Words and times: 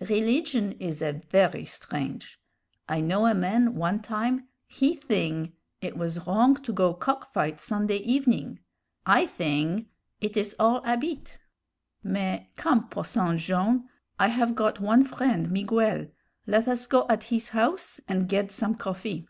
Rilligion 0.00 0.72
is 0.80 1.02
a 1.02 1.12
very 1.28 1.66
strange; 1.66 2.40
I 2.88 3.02
know 3.02 3.26
a 3.26 3.34
man 3.34 3.74
one 3.74 4.00
time, 4.00 4.48
he 4.66 4.94
thing 4.94 5.52
it 5.82 5.98
was 5.98 6.26
wrong 6.26 6.54
to 6.62 6.72
go 6.72 6.94
to 6.94 6.98
cock 6.98 7.34
fight 7.34 7.60
Sunday 7.60 7.98
evening. 7.98 8.60
I 9.04 9.26
thing 9.26 9.90
it 10.18 10.34
is 10.34 10.56
all 10.58 10.80
'abit. 10.82 11.36
Mais, 12.02 12.46
come, 12.56 12.88
Posson 12.88 13.36
Jone'; 13.36 13.86
I 14.18 14.28
have 14.28 14.54
got 14.54 14.80
one 14.80 15.04
friend, 15.04 15.50
Miguel; 15.50 16.06
led 16.46 16.66
us 16.66 16.86
go 16.86 17.04
at 17.10 17.24
his 17.24 17.50
house 17.50 18.00
and 18.08 18.30
ged 18.30 18.52
some 18.52 18.76
coffee. 18.76 19.28